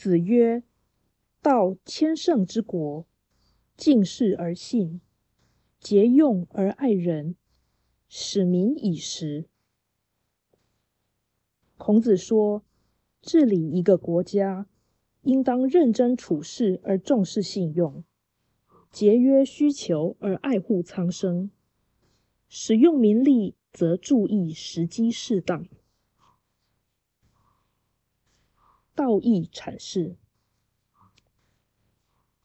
[0.00, 0.62] 子曰
[1.42, 3.06] ：“道千乘之国，
[3.76, 5.02] 敬事而信，
[5.78, 7.36] 节用而爱人，
[8.08, 9.44] 使民以时。”
[11.76, 12.64] 孔子说，
[13.20, 14.66] 治理一个国家，
[15.20, 18.02] 应当认真处事而重视信用，
[18.90, 21.50] 节约需求而爱护苍生，
[22.48, 25.66] 使用民力则注意时机适当。
[29.00, 30.14] 道义阐释：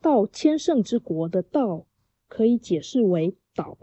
[0.00, 1.86] 道千乘之国的道，
[2.26, 3.76] 可以解释为导，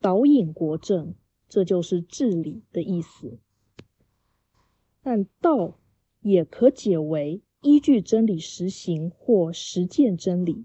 [0.00, 1.14] 导引国政，
[1.50, 3.38] 这就是治理的意思。
[5.02, 5.78] 但道
[6.20, 10.64] 也可解为依据真理实行或实践真理。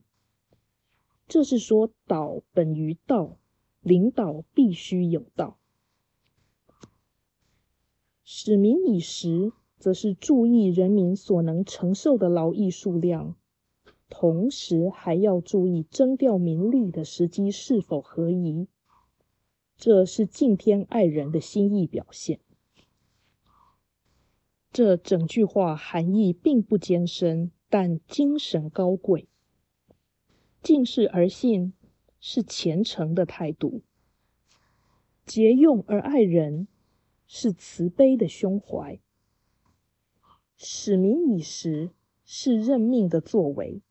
[1.27, 3.37] 这是说导本于道，
[3.81, 5.59] 领导必须有道，
[8.23, 9.51] 使民以时。
[9.81, 13.35] 则是注意人民所能承受的劳役数量，
[14.09, 18.67] 同时还要注意征调民力的时机是否合宜。
[19.75, 22.39] 这是敬天爱人的心意表现。
[24.71, 29.27] 这整句话含义并不艰深，但精神高贵。
[30.61, 31.73] 敬事而信
[32.19, 33.81] 是虔诚的态度，
[35.25, 36.67] 节用而爱人
[37.25, 38.99] 是慈悲的胸怀。
[40.63, 41.89] 使民以时
[42.23, 43.81] 是任命的作为，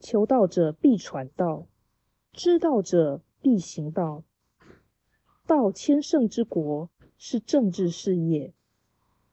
[0.00, 1.66] 求道者必传道，
[2.32, 4.24] 知道者必行道。
[5.46, 8.54] 道千乘之国是政治事业，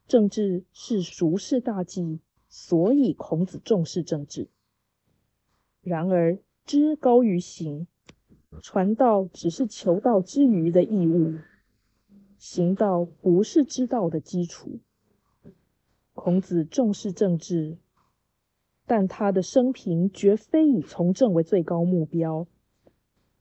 [0.06, 4.50] 政治是俗世大计，所以孔子重视政治。
[5.80, 7.86] 然而知高于行，
[8.60, 11.38] 传道只是求道之余的义务。
[12.40, 14.80] 行道不是知道的基础。
[16.14, 17.76] 孔子重视政治，
[18.86, 22.46] 但他的生平绝非以从政为最高目标，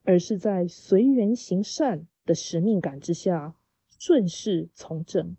[0.03, 3.55] 而是在随缘行善的使命感之下
[3.87, 5.37] 顺势从政。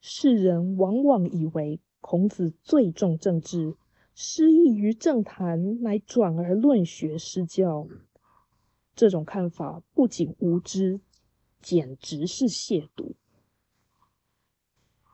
[0.00, 3.76] 世人往往以为孔子最重政治，
[4.14, 7.86] 失意于政坛，乃转而论学施教。
[8.94, 11.00] 这种看法不仅无知。
[11.66, 13.14] 简直是亵渎。